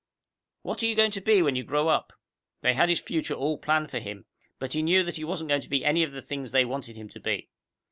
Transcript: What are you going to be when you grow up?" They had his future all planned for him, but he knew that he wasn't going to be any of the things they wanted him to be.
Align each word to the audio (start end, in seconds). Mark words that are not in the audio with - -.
What 0.63 0.81
are 0.81 0.87
you 0.87 0.95
going 0.95 1.11
to 1.11 1.21
be 1.21 1.43
when 1.43 1.55
you 1.55 1.63
grow 1.63 1.87
up?" 1.87 2.11
They 2.61 2.73
had 2.73 2.89
his 2.89 2.99
future 2.99 3.35
all 3.35 3.59
planned 3.59 3.91
for 3.91 3.99
him, 3.99 4.25
but 4.57 4.73
he 4.73 4.81
knew 4.81 5.03
that 5.03 5.17
he 5.17 5.23
wasn't 5.23 5.49
going 5.49 5.61
to 5.61 5.69
be 5.69 5.85
any 5.85 6.01
of 6.01 6.11
the 6.11 6.23
things 6.23 6.51
they 6.51 6.65
wanted 6.65 6.95
him 6.97 7.07
to 7.09 7.19
be. 7.19 7.51